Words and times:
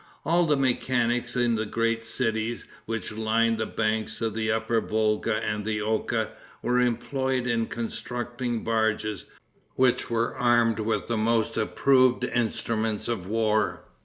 All 0.25 0.47
the 0.47 0.57
mechanics 0.57 1.35
in 1.35 1.53
the 1.53 1.65
great 1.67 2.03
cities 2.03 2.65
which 2.87 3.11
lined 3.11 3.59
the 3.59 3.67
banks 3.67 4.19
of 4.19 4.33
the 4.33 4.51
upper 4.51 4.81
Volga 4.81 5.35
and 5.35 5.63
the 5.63 5.79
Oka, 5.83 6.31
were 6.63 6.79
employed 6.79 7.45
in 7.45 7.67
constructing 7.67 8.63
barges, 8.63 9.25
which 9.75 10.09
were 10.09 10.35
armed 10.35 10.79
with 10.79 11.07
the 11.07 11.17
most 11.17 11.55
approved 11.55 12.23
instruments 12.23 13.07
of 13.07 13.27
war. 13.27 13.83